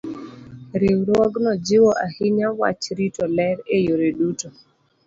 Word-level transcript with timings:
Riwruogno 0.79 1.51
jiwo 1.65 1.91
ahinya 2.05 2.47
wach 2.59 2.85
rito 2.97 3.23
ler 3.35 3.57
e 3.75 3.77
yore 3.85 4.09
duto. 4.17 4.47